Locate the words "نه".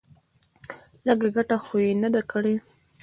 2.03-2.09